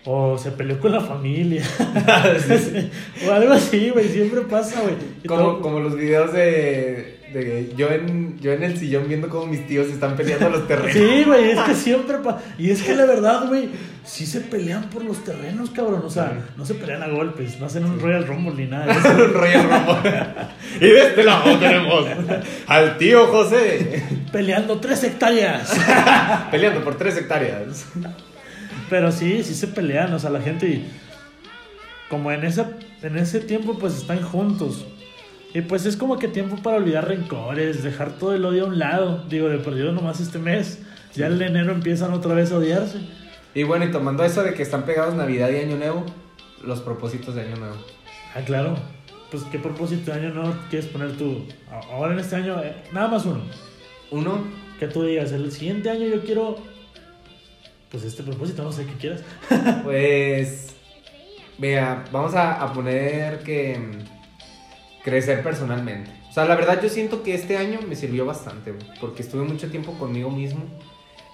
[0.06, 1.64] O se peleó con la familia.
[3.28, 4.96] o algo así, güey, siempre pasa, güey.
[5.28, 9.46] Como, todo- como los videos de, de yo, en, yo en el sillón viendo cómo
[9.46, 10.92] mis tíos están peleando los terrenos.
[10.94, 12.40] Sí, güey, es que siempre pasa.
[12.58, 13.70] Y es que la verdad, güey,
[14.04, 16.02] sí se pelean por los terrenos, cabrón.
[16.06, 16.52] O sea, Sí.
[16.58, 18.88] no se pelean a golpes, no hacen un Royal Rumble ni nada.
[18.94, 19.24] de.
[19.24, 20.22] Un Royal Rumble.
[20.82, 22.06] y de este lado tenemos
[22.68, 25.74] al tío José Peleando tres hectáreas.
[26.52, 27.86] peleando por tres hectáreas.
[28.90, 30.92] Pero sí, sí se pelean, o sea, la gente y
[32.10, 34.86] como en esa en ese tiempo pues están juntos.
[35.54, 38.80] Y pues es como que tiempo para olvidar rencores, dejar todo el odio a un
[38.80, 39.24] lado.
[39.30, 40.80] Digo, de perdido nomás este mes.
[41.14, 43.00] Ya el enero empiezan otra vez a odiarse.
[43.54, 46.06] Y bueno, y tomando eso de que están pegados Navidad y Año Nuevo,
[46.64, 47.76] los propósitos de Año Nuevo.
[48.34, 48.76] Ah, claro.
[49.30, 51.46] Pues qué propósito de año no quieres poner tú.
[51.92, 53.42] Ahora en este año, eh, nada más uno.
[54.12, 54.44] Uno,
[54.80, 56.58] Que tú digas, el siguiente año yo quiero.
[57.94, 59.22] Pues este propósito, no sé qué quieras.
[59.84, 60.76] pues.
[61.60, 63.78] Vea, vamos a, a poner que.
[63.78, 66.12] mm, crecer personalmente.
[66.30, 69.70] O sea, la verdad yo siento que este año me sirvió bastante, porque estuve mucho
[69.70, 70.64] tiempo conmigo mismo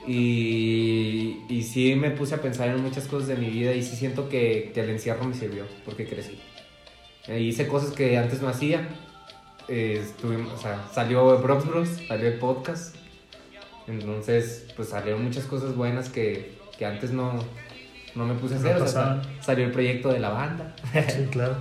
[0.05, 3.95] y, y sí me puse a pensar en muchas cosas de mi vida y sí
[3.95, 6.37] siento que, que el encierro me sirvió, porque crecí.
[7.27, 8.89] Eh, hice cosas que antes no hacía.
[9.69, 12.95] Eh, estuvimos- o sea, salió Brox Bros, salió el podcast.
[13.89, 17.43] Entonces, pues salieron muchas cosas buenas que, que antes no,
[18.15, 18.81] no me puse a No hacer.
[18.81, 20.75] o sea, salió el proyecto de la banda.
[21.07, 21.57] Sí, claro.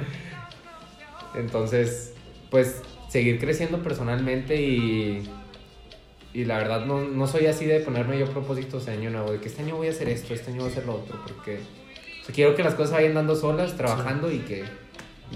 [1.35, 2.15] Entonces,
[2.51, 5.29] pues seguir creciendo personalmente y,
[6.35, 9.41] y la verdad no, no soy así de ponerme yo propósitos de año nuevo, de
[9.41, 11.57] que este año voy a hacer esto, este año voy a hacer lo otro, porque
[12.23, 14.65] o sea, quiero que las cosas vayan dando solas, trabajando y que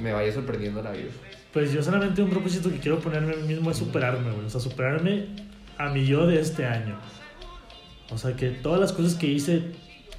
[0.01, 1.11] me vaya sorprendiendo la vida.
[1.53, 4.47] Pues yo solamente un propósito que quiero ponerme a mí mismo es superarme, güey.
[4.47, 5.27] O sea, superarme
[5.79, 6.99] a mi yo de este año.
[8.11, 9.63] O sea, que todas las cosas que hice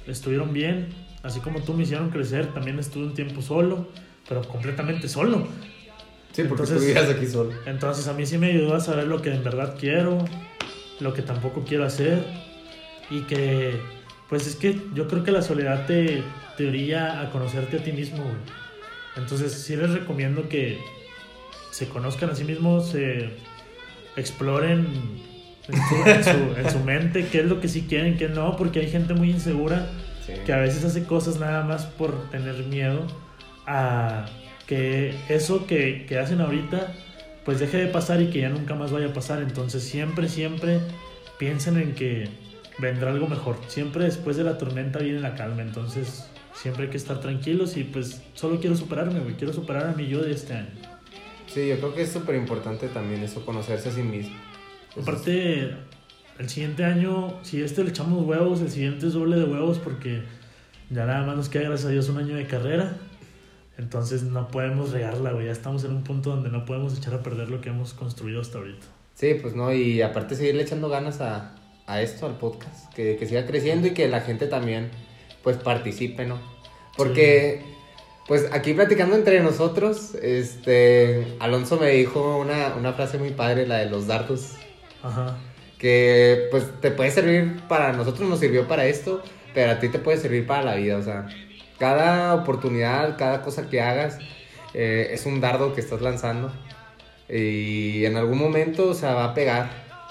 [0.06, 0.88] estuvieron bien.
[1.22, 3.88] Así como tú me hicieron crecer, también estuve un tiempo solo,
[4.28, 5.46] pero completamente solo.
[6.32, 7.52] Sí, porque vivías aquí solo.
[7.66, 10.18] Entonces a mí sí me ayudó a saber lo que en verdad quiero,
[11.00, 12.24] lo que tampoco quiero hacer
[13.10, 13.80] y que
[14.28, 16.22] pues es que yo creo que la soledad te,
[16.56, 18.36] te orilla a conocerte a ti mismo, güey.
[19.16, 20.80] Entonces sí les recomiendo que
[21.70, 23.30] se conozcan a sí mismos, se
[24.16, 24.86] exploren
[25.68, 28.56] en su, en su- en su mente qué es lo que sí quieren, qué no,
[28.56, 29.88] porque hay gente muy insegura
[30.26, 30.32] Sí.
[30.46, 33.06] que a veces hace cosas nada más por tener miedo
[33.66, 34.26] a
[34.66, 36.94] que eso que, que hacen ahorita
[37.44, 39.42] pues deje de pasar y que ya nunca más vaya a pasar.
[39.42, 40.80] Entonces siempre, siempre
[41.38, 42.30] piensen en que
[42.78, 43.58] vendrá algo mejor.
[43.68, 45.60] Siempre después de la tormenta viene la calma.
[45.60, 49.34] Entonces siempre hay que estar tranquilos y pues solo quiero superarme, güey.
[49.34, 50.70] Quiero superar a mi yo de este año.
[51.46, 54.34] Sí, yo creo que es súper importante también eso, conocerse a sí mismo.
[55.00, 55.70] Aparte,
[56.38, 60.22] el siguiente año, si este le echamos huevos, el siguiente es doble de huevos porque
[60.90, 62.96] ya nada más nos queda, gracias a Dios, un año de carrera.
[63.76, 65.46] Entonces no podemos regarla, güey.
[65.46, 68.40] Ya estamos en un punto donde no podemos echar a perder lo que hemos construido
[68.40, 68.86] hasta ahorita.
[69.14, 73.26] Sí, pues no, y aparte seguirle echando ganas a, a esto, al podcast, que, que
[73.26, 74.90] siga creciendo y que la gente también,
[75.42, 76.40] pues, participe, ¿no?
[76.96, 77.62] Porque,
[78.26, 83.78] pues, aquí platicando entre nosotros, este, Alonso me dijo una, una frase muy padre, la
[83.78, 84.54] de los dardos,
[85.04, 85.36] Ajá.
[85.78, 89.98] que, pues, te puede servir para, nosotros nos sirvió para esto, pero a ti te
[89.98, 91.26] puede servir para la vida, o sea,
[91.78, 94.18] cada oportunidad, cada cosa que hagas,
[94.72, 96.52] eh, es un dardo que estás lanzando
[97.28, 99.70] y en algún momento, o sea, va a pegar.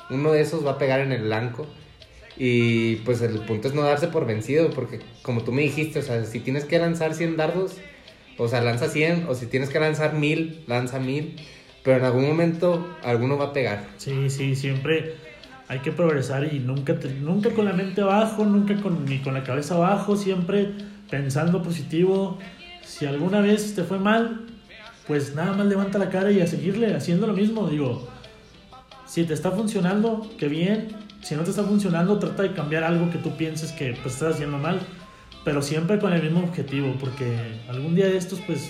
[0.10, 1.68] Uno de esos va a pegar en el blanco.
[2.36, 6.02] Y pues el punto es no darse por vencido, porque como tú me dijiste, o
[6.02, 7.76] sea, si tienes que lanzar 100 dardos,
[8.40, 11.36] o sea, lanza 100, o si tienes que lanzar 1000, lanza 1000,
[11.84, 13.84] pero en algún momento alguno va a pegar.
[13.98, 15.16] Sí, sí, siempre
[15.68, 19.44] hay que progresar y nunca, nunca con la mente abajo, nunca con, ni con la
[19.44, 20.72] cabeza abajo, siempre
[21.10, 22.38] pensando positivo.
[22.84, 24.46] Si alguna vez te fue mal,
[25.08, 27.68] pues nada más levanta la cara y a seguirle haciendo lo mismo.
[27.68, 28.08] Digo,
[29.06, 30.96] si te está funcionando, qué bien.
[31.22, 34.36] Si no te está funcionando, trata de cambiar algo que tú pienses que pues, estás
[34.36, 34.80] haciendo mal.
[35.46, 38.70] Pero siempre con el mismo objetivo, porque algún día de estos, pues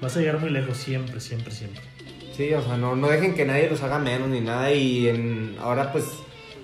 [0.00, 1.93] vas a llegar muy lejos, siempre, siempre, siempre.
[2.36, 4.72] Sí, o sea, no, no dejen que nadie los haga menos ni nada.
[4.72, 6.04] Y en, ahora pues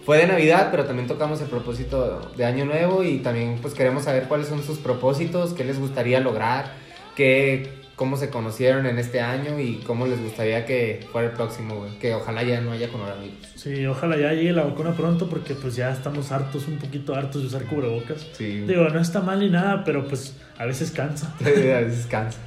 [0.05, 4.05] fue de Navidad, pero también tocamos el propósito de Año Nuevo y también pues queremos
[4.05, 6.73] saber cuáles son sus propósitos, qué les gustaría lograr,
[7.15, 11.77] qué, cómo se conocieron en este año y cómo les gustaría que fuera el próximo,
[11.77, 11.99] güey.
[11.99, 13.47] Que ojalá ya no haya coronavirus.
[13.55, 17.43] Sí, ojalá ya llegue la vacuna pronto porque pues ya estamos hartos, un poquito hartos
[17.43, 18.27] de usar cubrebocas.
[18.33, 21.35] Sí, Digo, no está mal ni nada, pero pues a veces cansa.
[21.41, 22.39] a veces cansa.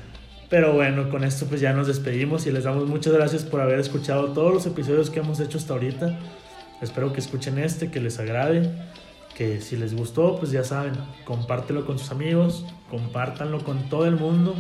[0.54, 3.80] Pero bueno, con esto pues ya nos despedimos y les damos muchas gracias por haber
[3.80, 6.20] escuchado todos los episodios que hemos hecho hasta ahorita.
[6.80, 8.70] Espero que escuchen este, que les agrade,
[9.36, 10.94] que si les gustó, pues ya saben,
[11.26, 14.54] compártelo con sus amigos, compártanlo con todo el mundo,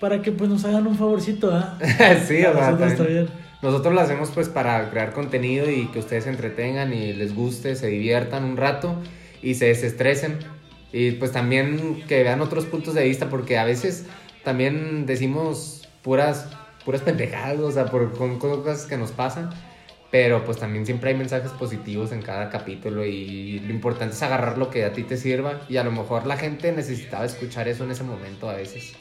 [0.00, 1.78] para que pues nos hagan un favorcito, ¿ah?
[2.26, 3.28] sí, A o sea, nosotros está bien.
[3.62, 7.76] Nosotros lo hacemos pues para crear contenido y que ustedes se entretengan y les guste,
[7.76, 8.96] se diviertan un rato
[9.40, 10.38] y se desestresen.
[10.92, 14.06] Y pues también que vean otros puntos de vista porque a veces
[14.44, 16.48] también decimos puras,
[16.84, 19.50] puras pendejadas, o sea, por, con cosas que nos pasan.
[20.10, 24.58] Pero pues también siempre hay mensajes positivos en cada capítulo y lo importante es agarrar
[24.58, 27.82] lo que a ti te sirva y a lo mejor la gente necesitaba escuchar eso
[27.82, 28.94] en ese momento a veces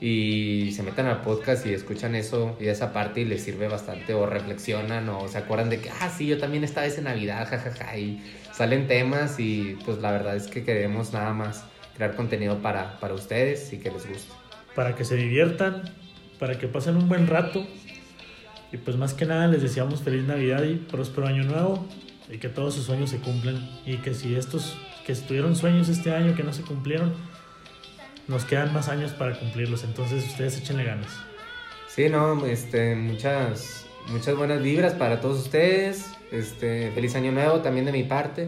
[0.00, 4.14] y se metan al podcast y escuchan eso y esa parte y les sirve bastante
[4.14, 7.96] o reflexionan o se acuerdan de que, ah, sí, yo también estaba esa Navidad, jajaja,
[7.96, 11.64] y salen temas y pues la verdad es que queremos nada más
[11.96, 14.45] crear contenido para, para ustedes y que les guste.
[14.76, 15.82] Para que se diviertan,
[16.38, 17.66] para que pasen un buen rato.
[18.70, 21.88] Y pues más que nada les deseamos feliz Navidad y próspero año nuevo
[22.28, 26.12] y que todos sus sueños se cumplan y que si estos que tuvieron sueños este
[26.12, 27.14] año que no se cumplieron,
[28.28, 31.08] nos quedan más años para cumplirlos, entonces ustedes échenle ganas.
[31.88, 36.12] Sí, no, este, muchas, muchas buenas vibras para todos ustedes.
[36.32, 38.46] Este, feliz año nuevo también de mi parte.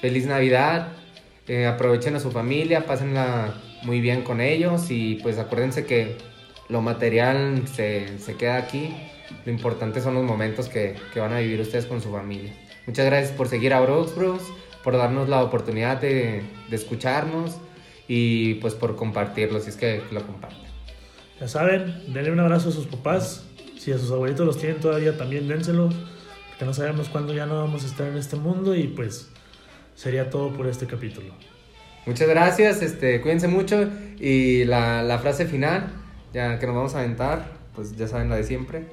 [0.00, 0.88] Feliz Navidad.
[1.46, 6.16] Eh, aprovechen a su familia, pásenla muy bien con ellos y pues acuérdense que
[6.68, 8.94] lo material se, se queda aquí.
[9.44, 12.52] Lo importante son los momentos que, que van a vivir ustedes con su familia.
[12.86, 14.42] Muchas gracias por seguir a Brox Bros,
[14.82, 17.58] por darnos la oportunidad de, de escucharnos
[18.08, 20.68] y pues por compartirlo, si es que lo comparten.
[21.40, 23.44] Ya saben, denle un abrazo a sus papás,
[23.78, 25.94] si a sus abuelitos los tienen todavía también dénselos,
[26.48, 29.30] porque no sabemos cuándo ya no vamos a estar en este mundo y pues
[29.94, 31.32] sería todo por este capítulo.
[32.06, 33.88] Muchas gracias, este, cuídense mucho
[34.18, 35.92] y la, la frase final,
[36.32, 38.84] ya que nos vamos a aventar, pues ya saben la de siempre,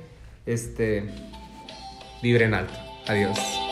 [0.45, 1.03] este,
[2.21, 2.73] vibren alto,
[3.07, 3.66] adiós.